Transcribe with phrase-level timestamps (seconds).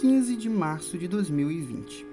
[0.00, 2.06] 15 de março de 2020.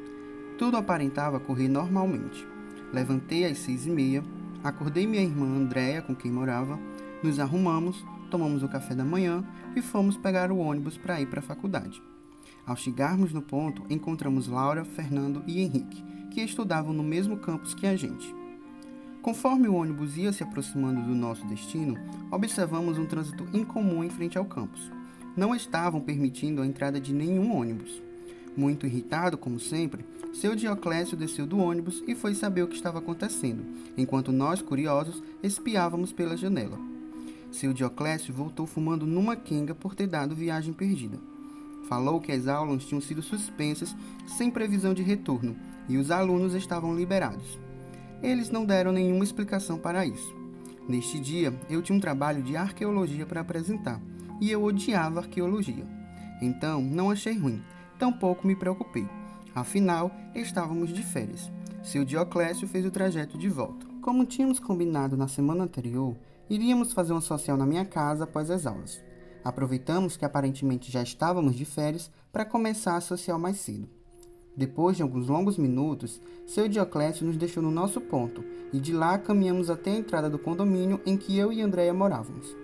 [0.58, 2.48] Tudo aparentava correr normalmente.
[2.94, 4.24] Levantei às seis e meia,
[4.64, 6.80] acordei minha irmã Andréia, com quem morava,
[7.22, 9.44] nos arrumamos, tomamos o café da manhã
[9.76, 12.02] e fomos pegar o ônibus para ir para a faculdade.
[12.66, 17.86] Ao chegarmos no ponto, encontramos Laura, Fernando e Henrique, que estudavam no mesmo campus que
[17.86, 18.34] a gente.
[19.22, 21.98] Conforme o ônibus ia se aproximando do nosso destino,
[22.32, 24.90] observamos um trânsito incomum em frente ao campus.
[25.36, 28.04] Não estavam permitindo a entrada de nenhum ônibus.
[28.56, 33.00] Muito irritado, como sempre, seu Dioclésio desceu do ônibus e foi saber o que estava
[33.00, 33.66] acontecendo,
[33.98, 36.78] enquanto nós, curiosos, espiávamos pela janela.
[37.52, 41.18] Seu Dioclésio voltou fumando numa quenga por ter dado viagem perdida.
[41.90, 43.96] Falou que as aulas tinham sido suspensas
[44.28, 45.56] sem previsão de retorno
[45.90, 47.58] e os alunos estavam liberados.
[48.22, 50.34] Eles não deram nenhuma explicação para isso.
[50.88, 54.00] Neste dia, eu tinha um trabalho de arqueologia para apresentar
[54.40, 55.86] e eu odiava arqueologia.
[56.42, 57.62] Então, não achei ruim,
[57.98, 59.08] tampouco me preocupei.
[59.56, 61.52] Afinal, estávamos de férias.
[61.84, 63.86] Seu Dioclésio fez o trajeto de volta.
[64.02, 66.16] Como tínhamos combinado na semana anterior,
[66.50, 69.02] iríamos fazer uma social na minha casa após as aulas.
[69.44, 73.88] Aproveitamos que aparentemente já estávamos de férias para começar a social mais cedo.
[74.56, 79.18] Depois de alguns longos minutos, seu Dioclésio nos deixou no nosso ponto e de lá
[79.18, 82.63] caminhamos até a entrada do condomínio em que eu e Andréia morávamos.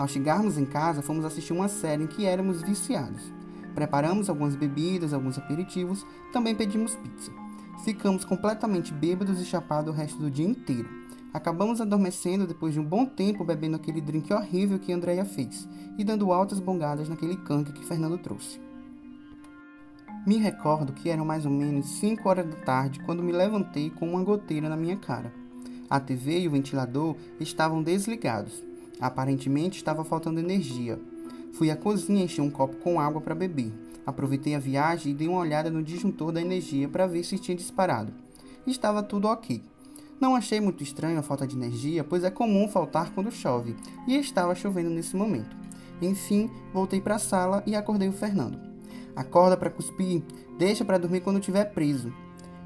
[0.00, 3.20] Ao chegarmos em casa, fomos assistir uma série em que éramos viciados.
[3.74, 7.30] Preparamos algumas bebidas, alguns aperitivos, também pedimos pizza.
[7.84, 10.88] Ficamos completamente bêbados e chapados o resto do dia inteiro.
[11.34, 16.02] Acabamos adormecendo depois de um bom tempo bebendo aquele drink horrível que Andréia fez e
[16.02, 18.58] dando altas bongadas naquele canque que Fernando trouxe.
[20.26, 24.08] Me recordo que eram mais ou menos 5 horas da tarde quando me levantei com
[24.08, 25.30] uma goteira na minha cara.
[25.90, 28.69] A TV e o ventilador estavam desligados.
[29.00, 31.00] Aparentemente estava faltando energia.
[31.52, 33.72] Fui à cozinha encher um copo com água para beber.
[34.06, 37.56] Aproveitei a viagem e dei uma olhada no disjuntor da energia para ver se tinha
[37.56, 38.12] disparado.
[38.66, 39.62] Estava tudo ok.
[40.20, 43.74] Não achei muito estranho a falta de energia, pois é comum faltar quando chove,
[44.06, 45.56] e estava chovendo nesse momento.
[46.02, 48.58] Enfim, voltei para a sala e acordei o Fernando.
[49.16, 50.22] Acorda para cuspir,
[50.58, 52.12] deixa para dormir quando estiver preso.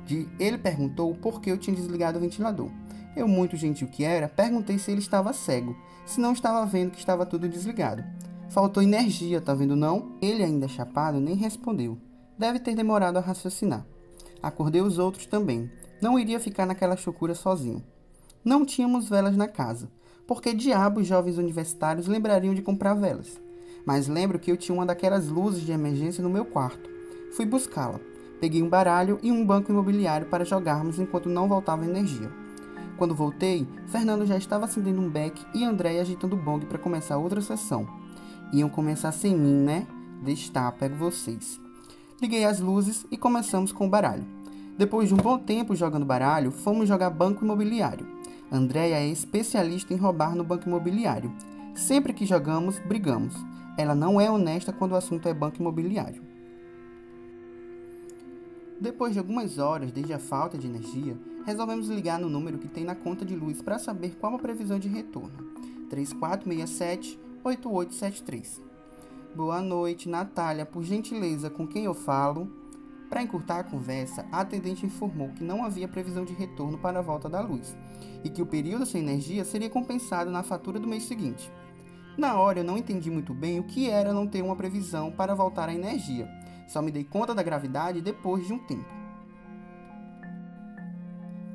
[0.05, 2.71] De, ele perguntou por que eu tinha desligado o ventilador.
[3.16, 6.98] Eu, muito gentil que era, perguntei se ele estava cego, se não estava vendo que
[6.98, 8.04] estava tudo desligado.
[8.48, 10.12] Faltou energia, tá vendo não?
[10.20, 11.98] Ele, ainda chapado, nem respondeu.
[12.38, 13.87] Deve ter demorado a raciocinar.
[14.42, 15.70] Acordei os outros também.
[16.00, 17.82] Não iria ficar naquela chocura sozinho.
[18.44, 19.91] Não tínhamos velas na casa.
[20.26, 23.44] Por que diabos jovens universitários lembrariam de comprar velas?
[23.84, 26.88] mas lembro que eu tinha uma daquelas luzes de emergência no meu quarto.
[27.32, 28.00] Fui buscá-la.
[28.41, 32.31] Peguei um baralho e um banco imobiliário para jogarmos enquanto não voltava energia.
[32.97, 37.19] Quando voltei, Fernando já estava acendendo um beck e André agitando o bong para começar
[37.19, 37.87] outra sessão.
[38.53, 39.87] Iam começar sem mim, né?
[40.22, 41.61] Deixa estar, pego vocês.
[42.21, 44.25] Liguei as luzes e começamos com o baralho.
[44.78, 48.06] Depois de um bom tempo jogando baralho, fomos jogar banco imobiliário.
[48.50, 51.33] Andréia é especialista em roubar no banco imobiliário.
[51.75, 53.34] Sempre que jogamos, brigamos
[53.77, 56.22] ela não é honesta quando o assunto é banco imobiliário.
[58.81, 62.85] Depois de algumas horas, desde a falta de energia, resolvemos ligar no número que tem
[62.85, 65.55] na conta de luz para saber qual a previsão de retorno.
[65.91, 68.61] 3467-8873.
[69.34, 70.67] Boa noite, Natália.
[70.67, 72.51] Por gentileza, com quem eu falo?
[73.09, 77.03] Para encurtar a conversa, a atendente informou que não havia previsão de retorno para a
[77.03, 77.77] volta da luz
[78.25, 81.53] e que o período sem energia seria compensado na fatura do mês seguinte.
[82.19, 85.34] Na hora eu não entendi muito bem o que era não ter uma previsão para
[85.34, 86.29] voltar à energia.
[86.67, 88.89] Só me dei conta da gravidade depois de um tempo.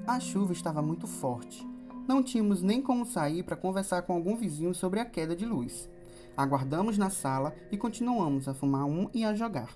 [0.08, 1.68] A chuva estava muito forte.
[2.08, 5.88] Não tínhamos nem como sair para conversar com algum vizinho sobre a queda de luz.
[6.36, 9.70] Aguardamos na sala e continuamos a fumar um e a jogar.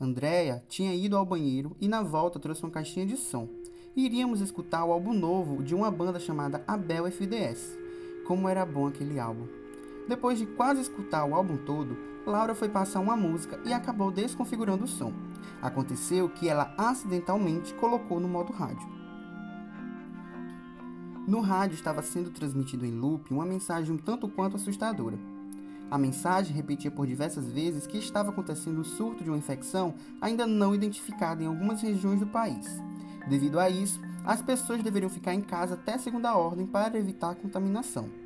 [0.00, 3.48] Andréia tinha ido ao banheiro e na volta trouxe uma caixinha de som.
[3.96, 7.78] Iríamos escutar o álbum novo de uma banda chamada Abel FDS.
[8.26, 9.63] Como era bom aquele álbum.
[10.08, 11.96] Depois de quase escutar o álbum todo,
[12.26, 15.12] Laura foi passar uma música e acabou desconfigurando o som.
[15.62, 18.86] Aconteceu que ela acidentalmente colocou no modo rádio.
[21.26, 25.18] No rádio estava sendo transmitido em loop uma mensagem um tanto quanto assustadora.
[25.90, 30.46] A mensagem repetia por diversas vezes que estava acontecendo o surto de uma infecção ainda
[30.46, 32.66] não identificada em algumas regiões do país.
[33.26, 37.34] Devido a isso, as pessoas deveriam ficar em casa até segunda ordem para evitar a
[37.34, 38.23] contaminação.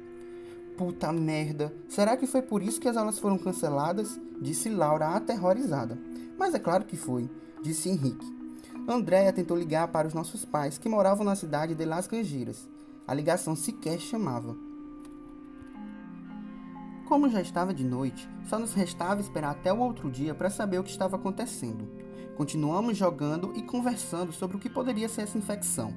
[0.78, 4.16] Puta merda, será que foi por isso que as aulas foram canceladas?
[4.40, 5.98] Disse Laura aterrorizada.
[6.38, 7.28] Mas é claro que foi,
[7.60, 8.24] disse Henrique.
[8.86, 12.68] Andréia tentou ligar para os nossos pais, que moravam na cidade de Las Canjiras.
[13.08, 14.56] A ligação sequer chamava.
[17.08, 20.78] Como já estava de noite, só nos restava esperar até o outro dia para saber
[20.78, 21.88] o que estava acontecendo.
[22.36, 25.92] Continuamos jogando e conversando sobre o que poderia ser essa infecção.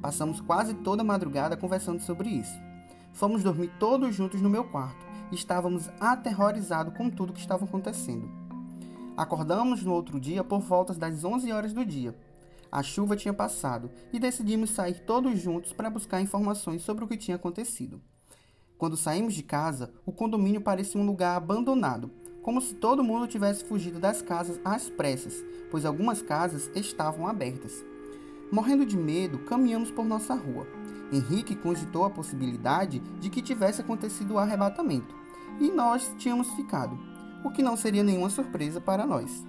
[0.00, 2.71] Passamos quase toda a madrugada conversando sobre isso.
[3.12, 8.28] Fomos dormir todos juntos no meu quarto estávamos aterrorizados com tudo que estava acontecendo.
[9.16, 12.14] Acordamos no outro dia por volta das 11 horas do dia.
[12.70, 17.16] A chuva tinha passado e decidimos sair todos juntos para buscar informações sobre o que
[17.16, 18.00] tinha acontecido.
[18.78, 22.10] Quando saímos de casa, o condomínio parecia um lugar abandonado,
[22.42, 27.84] como se todo mundo tivesse fugido das casas às pressas, pois algumas casas estavam abertas.
[28.50, 30.66] Morrendo de medo, caminhamos por nossa rua.
[31.12, 35.14] Henrique cogitou a possibilidade de que tivesse acontecido o arrebatamento,
[35.60, 36.98] e nós tínhamos ficado,
[37.44, 39.44] o que não seria nenhuma surpresa para nós.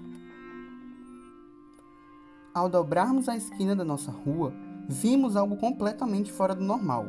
[2.53, 4.53] Ao dobrarmos a esquina da nossa rua,
[4.87, 7.07] vimos algo completamente fora do normal.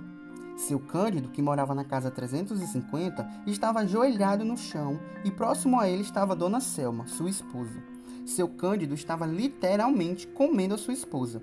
[0.57, 6.03] Seu Cândido, que morava na casa 350, estava ajoelhado no chão e próximo a ele
[6.03, 7.83] estava Dona Selma, sua esposa.
[8.25, 11.43] Seu Cândido estava literalmente comendo a sua esposa.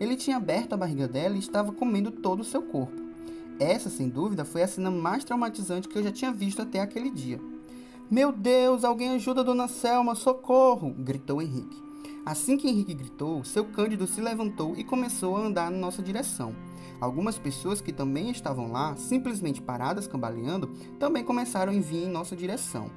[0.00, 2.98] Ele tinha aberto a barriga dela e estava comendo todo o seu corpo.
[3.58, 7.10] Essa, sem dúvida, foi a cena mais traumatizante que eu já tinha visto até aquele
[7.10, 7.38] dia.
[8.10, 10.94] Meu Deus, alguém ajuda a Dona Selma, socorro!
[10.98, 11.90] gritou Henrique.
[12.24, 16.54] Assim que Henrique gritou, seu Cândido se levantou e começou a andar na nossa direção.
[17.00, 20.68] Algumas pessoas que também estavam lá, simplesmente paradas cambaleando,
[20.98, 22.90] também começaram a vir em nossa direção.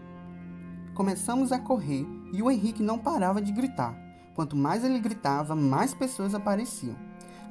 [0.94, 4.12] Começamos a correr e o Henrique não parava de gritar.
[4.36, 6.96] Quanto mais ele gritava, mais pessoas apareciam.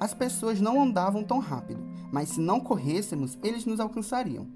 [0.01, 1.81] As pessoas não andavam tão rápido,
[2.11, 4.49] mas se não corrêssemos, eles nos alcançariam.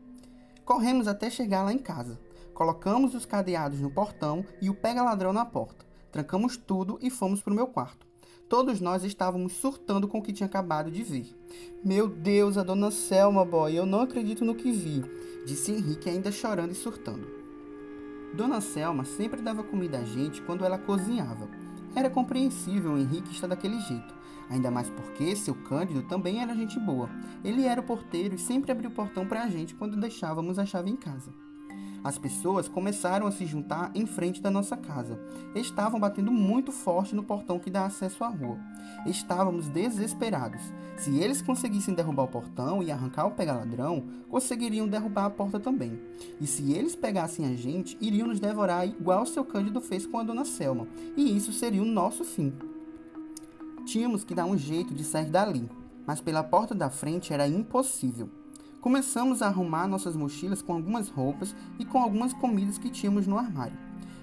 [0.65, 2.19] Corremos até chegar lá em casa.
[2.53, 5.87] Colocamos os cadeados no portão e o pega-ladrão na porta.
[6.11, 8.07] Trancamos tudo e fomos para o meu quarto.
[8.49, 11.37] Todos nós estávamos surtando com o que tinha acabado de ver.
[11.85, 15.05] Meu Deus, a dona Selma, boy, eu não acredito no que vi,
[15.45, 17.27] disse Henrique, ainda chorando e surtando.
[18.35, 21.49] Dona Selma sempre dava comida a gente quando ela cozinhava.
[21.97, 24.15] Era compreensível o Henrique estar daquele jeito,
[24.51, 27.09] ainda mais porque seu Cândido também era gente boa.
[27.43, 30.67] Ele era o porteiro e sempre abria o portão para a gente quando deixávamos a
[30.67, 31.33] chave em casa.
[32.07, 35.19] As pessoas começaram a se juntar em frente da nossa casa.
[35.57, 38.59] Estavam batendo muito forte no portão que dá acesso à rua.
[39.07, 40.61] Estávamos desesperados.
[40.97, 45.99] Se eles conseguissem derrubar o portão e arrancar o pega-ladrão, conseguiriam derrubar a porta também.
[46.41, 50.23] E se eles pegassem a gente, iriam nos devorar igual seu Cândido fez com a
[50.23, 50.87] dona Selma.
[51.17, 52.53] E isso seria o nosso fim.
[53.85, 55.69] Tínhamos que dar um jeito de sair dali,
[56.07, 58.31] mas pela porta da frente era impossível.
[58.87, 63.37] Começamos a arrumar nossas mochilas com algumas roupas e com algumas comidas que tínhamos no
[63.37, 63.77] armário.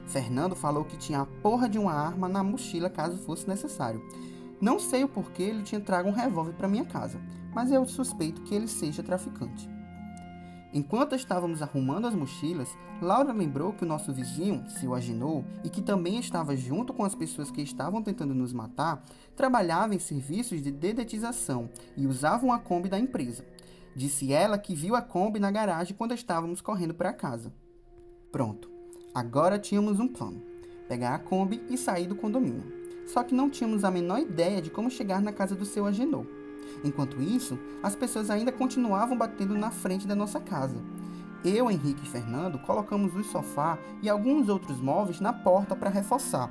[0.07, 4.01] Fernando falou que tinha a porra de uma arma na mochila caso fosse necessário.
[4.61, 7.19] Não sei o porquê ele tinha trago um revólver para minha casa,
[7.53, 9.69] mas eu suspeito que ele seja traficante.
[10.73, 12.69] Enquanto estávamos arrumando as mochilas,
[13.01, 17.13] Laura lembrou que o nosso vizinho, seu Agenor, e que também estava junto com as
[17.13, 19.03] pessoas que estavam tentando nos matar,
[19.35, 23.43] trabalhava em serviços de dedetização e usava uma Kombi da empresa.
[23.95, 27.53] Disse ela que viu a Kombi na garagem quando estávamos correndo para casa.
[28.31, 28.69] Pronto,
[29.13, 30.41] agora tínhamos um plano:
[30.87, 32.83] pegar a Kombi e sair do condomínio.
[33.05, 36.25] Só que não tínhamos a menor ideia de como chegar na casa do seu Agenor.
[36.83, 40.81] Enquanto isso, as pessoas ainda continuavam batendo na frente da nossa casa.
[41.43, 46.49] Eu, Henrique e Fernando colocamos o sofá e alguns outros móveis na porta para reforçar.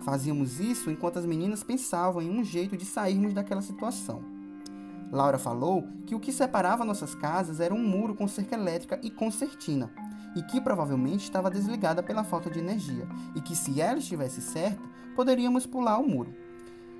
[0.00, 4.39] Fazíamos isso enquanto as meninas pensavam em um jeito de sairmos daquela situação.
[5.12, 9.10] Laura falou que o que separava nossas casas era um muro com cerca elétrica e
[9.10, 9.90] concertina,
[10.36, 14.80] e que provavelmente estava desligada pela falta de energia, e que se ela estivesse certa,
[15.16, 16.32] poderíamos pular o muro.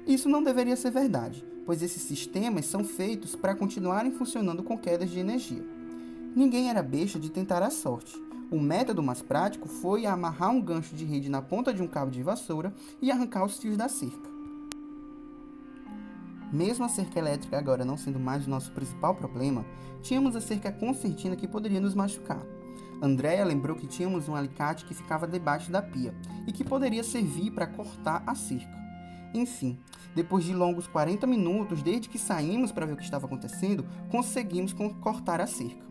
[0.07, 5.11] Isso não deveria ser verdade, pois esses sistemas são feitos para continuarem funcionando com quedas
[5.11, 5.65] de energia.
[6.35, 8.21] Ninguém era besta de tentar a sorte.
[8.51, 12.11] O método mais prático foi amarrar um gancho de rede na ponta de um cabo
[12.11, 14.30] de vassoura e arrancar os fios da cerca.
[16.53, 19.65] Mesmo a cerca elétrica agora não sendo mais nosso principal problema,
[20.03, 22.45] tínhamos a cerca concertina que poderia nos machucar.
[23.03, 26.15] Andréa lembrou que tínhamos um alicate que ficava debaixo da pia
[26.47, 28.79] e que poderia servir para cortar a cerca.
[29.33, 29.79] Enfim,
[30.15, 34.73] depois de longos 40 minutos desde que saímos para ver o que estava acontecendo, conseguimos
[35.01, 35.89] cortar a cerca.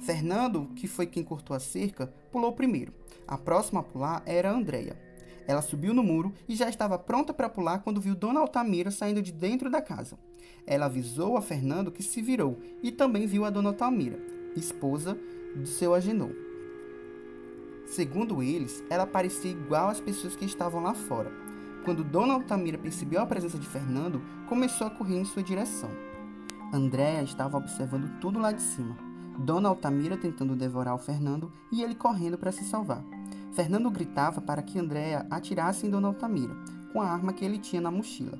[0.00, 2.92] Fernando, que foi quem cortou a cerca, pulou primeiro.
[3.26, 5.13] A próxima a pular era a Andréia.
[5.46, 9.22] Ela subiu no muro e já estava pronta para pular quando viu Dona Altamira saindo
[9.22, 10.18] de dentro da casa.
[10.66, 14.18] Ela avisou a Fernando que se virou e também viu a Dona Altamira,
[14.56, 15.18] esposa
[15.56, 16.32] de seu Agenor.
[17.86, 21.30] Segundo eles, ela parecia igual às pessoas que estavam lá fora.
[21.84, 25.90] Quando Dona Altamira percebeu a presença de Fernando, começou a correr em sua direção.
[26.72, 28.96] Andréa estava observando tudo lá de cima.
[29.38, 33.04] Dona Altamira tentando devorar o Fernando e ele correndo para se salvar.
[33.54, 36.54] Fernando gritava para que Andréa atirasse em Dona Altamira,
[36.92, 38.38] com a arma que ele tinha na mochila.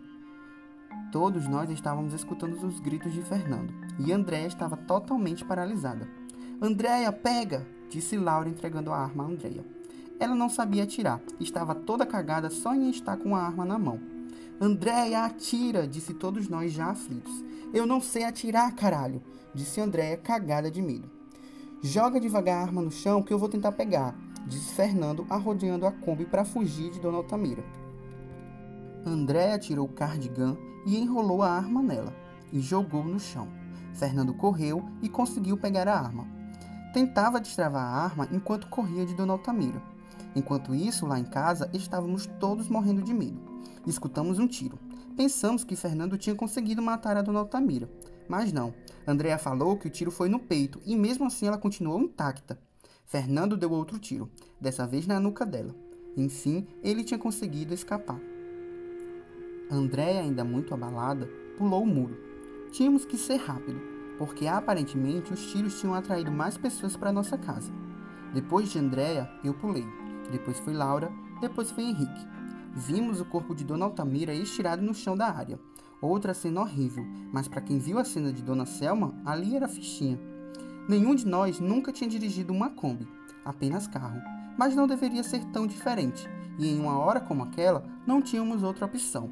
[1.12, 6.08] Todos nós estávamos escutando os gritos de Fernando, e Andréa estava totalmente paralisada.
[6.60, 7.64] Andréia, pega!
[7.88, 9.64] disse Laura entregando a arma a Andréia.
[10.18, 14.00] Ela não sabia atirar, estava toda cagada só em estar com a arma na mão.
[14.60, 15.86] Andréia, atira!
[15.86, 17.44] disse todos nós já aflitos.
[17.72, 19.22] Eu não sei atirar, caralho!
[19.54, 21.08] disse Andréia, cagada de medo.
[21.80, 25.92] Joga devagar a arma no chão que eu vou tentar pegar, disse Fernando, arrodeando a
[25.92, 27.64] Kombi para fugir de Dona Altamira.
[29.06, 32.14] Andréa tirou o cardigan e enrolou a arma nela
[32.52, 33.48] e jogou no chão.
[33.94, 36.26] Fernando correu e conseguiu pegar a arma.
[36.92, 39.82] Tentava destravar a arma enquanto corria de Dona Altamira.
[40.34, 43.40] Enquanto isso, lá em casa, estávamos todos morrendo de medo.
[43.86, 44.78] Escutamos um tiro.
[45.16, 47.88] Pensamos que Fernando tinha conseguido matar a Dona Altamira,
[48.28, 48.74] mas não.
[49.06, 52.58] Andréa falou que o tiro foi no peito e mesmo assim ela continuou intacta.
[53.04, 54.30] Fernando deu outro tiro,
[54.60, 55.74] dessa vez na nuca dela.
[56.16, 58.20] Enfim, ele tinha conseguido escapar.
[59.70, 62.16] Andréa, ainda muito abalada, pulou o muro.
[62.70, 63.80] Tínhamos que ser rápido,
[64.18, 67.72] porque aparentemente os tiros tinham atraído mais pessoas para nossa casa.
[68.32, 69.86] Depois de Andréa, eu pulei.
[70.30, 72.26] Depois foi Laura, depois foi Henrique.
[72.74, 75.58] Vimos o corpo de Dona Altamira estirado no chão da área.
[76.00, 80.18] Outra cena horrível, mas para quem viu a cena de Dona Selma, ali era fichinha.
[80.88, 83.08] Nenhum de nós nunca tinha dirigido uma Kombi,
[83.44, 84.20] apenas carro.
[84.56, 88.86] Mas não deveria ser tão diferente, e em uma hora como aquela, não tínhamos outra
[88.86, 89.30] opção.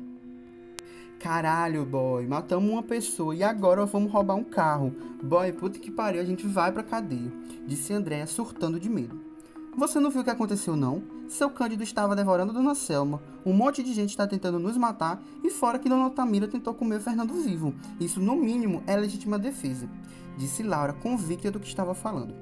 [1.20, 4.92] Caralho, boy, matamos uma pessoa e agora vamos roubar um carro.
[5.22, 7.32] Boy, puta que pariu, a gente vai pra cadeia,
[7.64, 9.31] disse Andréa surtando de medo.
[9.74, 11.02] Você não viu o que aconteceu, não?
[11.26, 13.22] Seu Cândido estava devorando Dona Selma.
[13.44, 16.96] Um monte de gente está tentando nos matar e fora que Dona Tamira tentou comer
[16.96, 17.74] o Fernando vivo.
[17.98, 19.88] Isso, no mínimo, é legítima defesa,
[20.36, 22.34] disse Laura, convicta do que estava falando.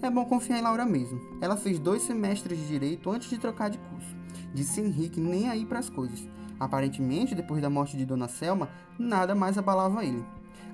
[0.00, 1.20] É bom confiar em Laura mesmo.
[1.40, 4.16] Ela fez dois semestres de direito antes de trocar de curso.
[4.54, 6.22] Disse Henrique nem aí para as coisas.
[6.58, 10.24] Aparentemente, depois da morte de Dona Selma, nada mais abalava ele.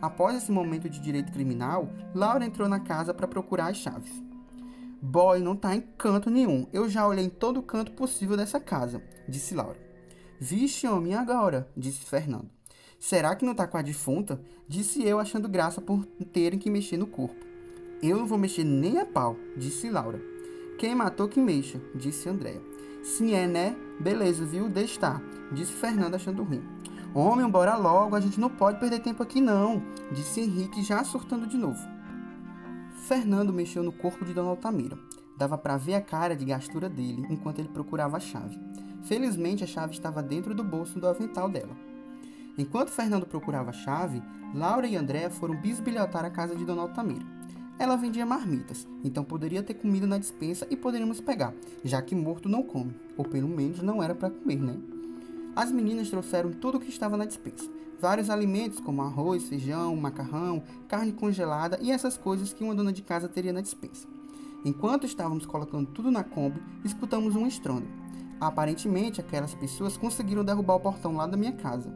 [0.03, 4.25] Após esse momento de direito criminal, Laura entrou na casa para procurar as chaves.
[5.00, 6.67] Boy, não tá em canto nenhum.
[6.73, 9.79] Eu já olhei em todo canto possível dessa casa, disse Laura.
[10.41, 11.69] Vixe, homem, agora?
[11.76, 12.50] disse Fernando.
[12.99, 14.41] Será que não tá com a defunta?
[14.67, 17.45] Disse eu, achando graça por terem que mexer no corpo.
[18.03, 20.21] Eu não vou mexer nem a pau, disse Laura.
[20.79, 22.61] Quem matou que mexa, disse Andréia.
[23.03, 23.76] Sim é, né?
[24.00, 24.69] Beleza, viu?
[24.69, 25.23] Deixa
[25.53, 26.62] disse Fernando achando ruim.
[27.15, 31.47] Homem, bora logo, a gente não pode perder tempo aqui não, disse Henrique já surtando
[31.47, 31.96] de novo.
[33.07, 34.99] Fernando mexeu no corpo de Dona Altamira.
[35.39, 38.59] Dava para ver a cara de gastura dele enquanto ele procurava a chave.
[39.05, 41.77] Felizmente, a chave estava dentro do bolso do avental dela.
[42.59, 44.21] Enquanto Fernando procurava a chave,
[44.53, 47.25] Laura e André foram bisbilhotar a casa de Dona Altamira.
[47.79, 52.49] Ela vendia marmitas, então poderia ter comida na dispensa e poderíamos pegar, já que morto
[52.49, 54.79] não come, ou pelo menos não era para comer, né?
[55.57, 57.67] As meninas trouxeram tudo o que estava na dispensa:
[57.99, 63.01] vários alimentos como arroz, feijão, macarrão, carne congelada e essas coisas que uma dona de
[63.01, 64.07] casa teria na dispensa.
[64.63, 67.87] Enquanto estávamos colocando tudo na Kombi, escutamos um estrondo.
[68.39, 71.91] Aparentemente, aquelas pessoas conseguiram derrubar o portão lá da minha casa.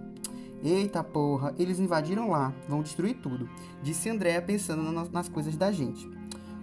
[0.63, 3.49] Eita porra, eles invadiram lá, vão destruir tudo,
[3.83, 6.09] disse Andréa pensando nas coisas da gente.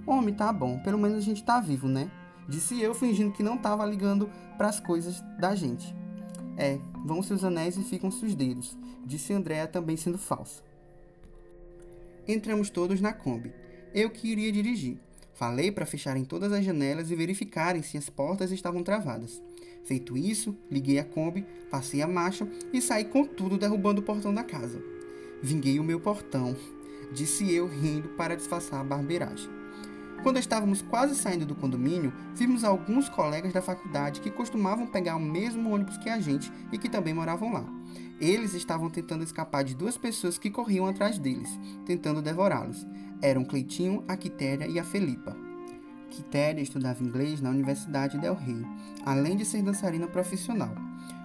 [0.06, 2.10] Homem, tá bom, pelo menos a gente tá vivo, né?
[2.48, 5.97] Disse eu fingindo que não tava ligando para as coisas da gente.
[6.58, 10.64] É, vão-se os anéis e ficam-se os dedos, disse Andréa também sendo falsa.
[12.28, 13.54] Entramos todos na Kombi.
[13.94, 14.98] Eu que iria dirigir.
[15.34, 19.42] Falei para fecharem todas as janelas e verificarem se as portas estavam travadas.
[19.86, 24.34] Feito isso, liguei a Kombi, passei a marcha e saí com tudo derrubando o portão
[24.34, 24.84] da casa.
[25.42, 26.56] Vinguei o meu portão,
[27.14, 29.57] disse eu rindo para disfarçar a barbeiragem.
[30.24, 35.20] Quando estávamos quase saindo do condomínio, vimos alguns colegas da faculdade que costumavam pegar o
[35.20, 37.66] mesmo ônibus que a gente e que também moravam lá.
[38.20, 41.50] Eles estavam tentando escapar de duas pessoas que corriam atrás deles,
[41.86, 42.86] tentando devorá-los.
[43.22, 45.36] Eram Cleitinho, a Quitéria e a Felipa.
[46.10, 48.66] Quitéria estudava inglês na Universidade Del Rey,
[49.06, 50.74] além de ser dançarina profissional.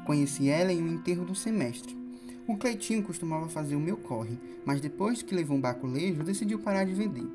[0.05, 2.02] Conheci ela em um enterro do semestre.
[2.47, 6.85] O Cleitinho costumava fazer o meu corre, mas depois que levou um baculejo, decidiu parar
[6.85, 7.27] de vender.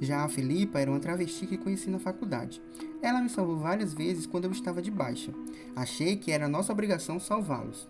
[0.00, 2.60] Já a Felipa era uma travesti que conheci na faculdade.
[3.00, 5.32] Ela me salvou várias vezes quando eu estava de baixa.
[5.76, 7.88] Achei que era nossa obrigação salvá-los.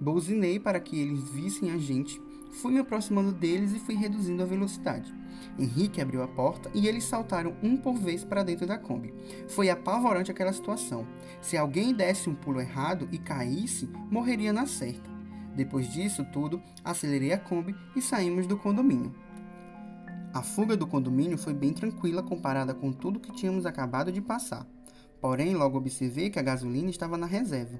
[0.00, 4.46] Buzinei para que eles vissem a gente, fui me aproximando deles e fui reduzindo a
[4.46, 5.14] velocidade.
[5.56, 9.14] Henrique abriu a porta e eles saltaram um por vez para dentro da Kombi.
[9.48, 11.06] Foi apavorante aquela situação.
[11.40, 15.19] Se alguém desse um pulo errado e caísse, morreria na certa.
[15.54, 19.14] Depois disso tudo, acelerei a Kombi e saímos do condomínio.
[20.32, 24.64] A fuga do condomínio foi bem tranquila comparada com tudo que tínhamos acabado de passar.
[25.20, 27.78] Porém, logo observei que a gasolina estava na reserva.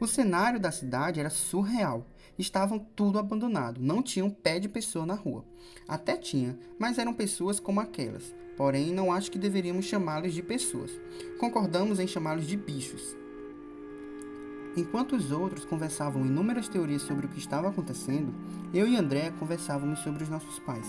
[0.00, 2.06] O cenário da cidade era surreal.
[2.38, 5.44] Estavam tudo abandonado, não tinha um pé de pessoa na rua.
[5.88, 8.32] Até tinha, mas eram pessoas como aquelas.
[8.56, 10.92] Porém, não acho que deveríamos chamá-los de pessoas.
[11.40, 13.16] Concordamos em chamá-los de bichos.
[14.78, 18.32] Enquanto os outros conversavam inúmeras teorias sobre o que estava acontecendo,
[18.72, 20.86] eu e André conversávamos sobre os nossos pais.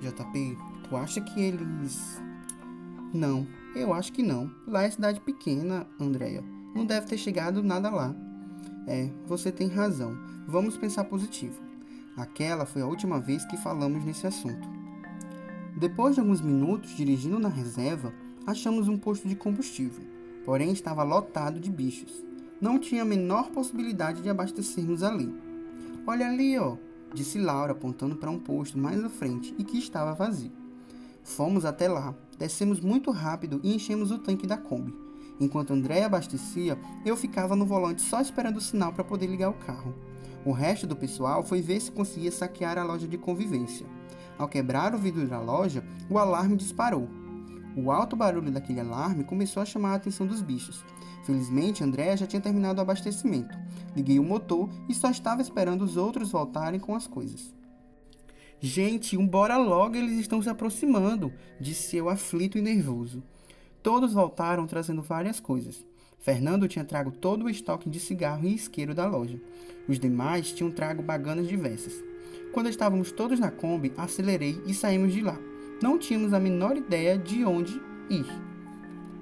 [0.00, 0.56] JP,
[0.88, 2.22] tu acha que eles.
[3.12, 3.44] Não,
[3.74, 4.48] eu acho que não.
[4.68, 6.44] Lá é cidade pequena, Andréia.
[6.72, 8.14] Não deve ter chegado nada lá.
[8.86, 10.16] É, você tem razão.
[10.46, 11.60] Vamos pensar positivo.
[12.16, 14.68] Aquela foi a última vez que falamos nesse assunto.
[15.76, 18.14] Depois de alguns minutos dirigindo na reserva,
[18.46, 20.04] achamos um posto de combustível,
[20.44, 22.27] porém estava lotado de bichos.
[22.60, 25.32] Não tinha a menor possibilidade de abastecermos ali.
[26.06, 26.76] Olha ali, ó,
[27.14, 30.50] disse Laura apontando para um posto mais à frente e que estava vazio.
[31.22, 34.92] Fomos até lá, descemos muito rápido e enchemos o tanque da Kombi.
[35.38, 39.54] Enquanto André abastecia, eu ficava no volante só esperando o sinal para poder ligar o
[39.54, 39.94] carro.
[40.44, 43.86] O resto do pessoal foi ver se conseguia saquear a loja de convivência.
[44.36, 47.08] Ao quebrar o vidro da loja, o alarme disparou.
[47.80, 50.84] O alto barulho daquele alarme começou a chamar a atenção dos bichos.
[51.24, 53.56] Felizmente, André já tinha terminado o abastecimento.
[53.94, 57.54] Liguei o motor e só estava esperando os outros voltarem com as coisas.
[58.60, 63.22] Gente, um bora logo, eles estão se aproximando, disse eu aflito e nervoso.
[63.80, 65.86] Todos voltaram trazendo várias coisas.
[66.18, 69.40] Fernando tinha trago todo o estoque de cigarro e isqueiro da loja.
[69.86, 71.94] Os demais tinham trago baganas diversas.
[72.52, 75.38] Quando estávamos todos na Kombi, acelerei e saímos de lá.
[75.80, 77.80] Não tínhamos a menor ideia de onde
[78.10, 78.26] ir.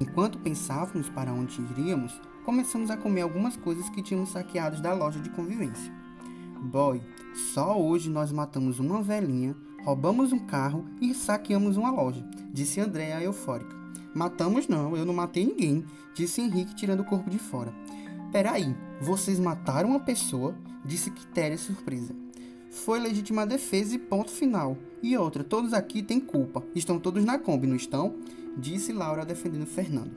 [0.00, 5.20] Enquanto pensávamos para onde iríamos, começamos a comer algumas coisas que tínhamos saqueados da loja
[5.20, 5.92] de convivência.
[6.62, 7.02] Boy,
[7.52, 13.22] só hoje nós matamos uma velhinha, roubamos um carro e saqueamos uma loja, disse Andréa
[13.22, 13.76] eufórica.
[14.14, 15.84] Matamos não, eu não matei ninguém,
[16.14, 17.74] disse Henrique tirando o corpo de fora.
[18.32, 20.54] Peraí, vocês mataram uma pessoa?
[20.82, 22.25] Disse Quitéria surpresa.
[22.84, 24.76] Foi legítima defesa e ponto final.
[25.02, 26.62] E outra, todos aqui têm culpa.
[26.74, 28.14] Estão todos na Kombi, não estão?
[28.56, 30.14] Disse Laura defendendo Fernando.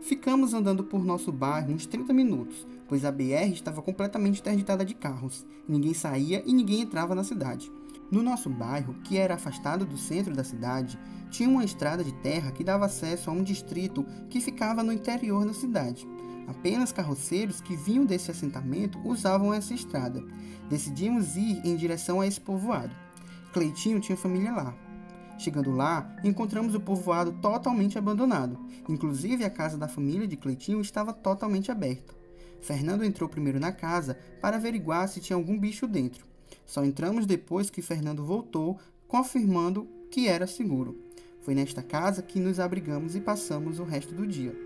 [0.00, 4.94] Ficamos andando por nosso bairro uns 30 minutos, pois a BR estava completamente interditada de
[4.94, 5.46] carros.
[5.66, 7.70] Ninguém saía e ninguém entrava na cidade.
[8.10, 10.98] No nosso bairro, que era afastado do centro da cidade,
[11.30, 15.46] tinha uma estrada de terra que dava acesso a um distrito que ficava no interior
[15.46, 16.06] da cidade.
[16.46, 20.22] Apenas carroceiros que vinham desse assentamento usavam essa estrada.
[20.68, 22.94] Decidimos ir em direção a esse povoado.
[23.52, 24.74] Cleitinho tinha família lá.
[25.38, 28.58] Chegando lá, encontramos o povoado totalmente abandonado.
[28.88, 32.14] Inclusive a casa da família de Cleitinho estava totalmente aberta.
[32.60, 36.26] Fernando entrou primeiro na casa para averiguar se tinha algum bicho dentro.
[36.64, 40.98] Só entramos depois que Fernando voltou, confirmando que era seguro.
[41.42, 44.65] Foi nesta casa que nos abrigamos e passamos o resto do dia.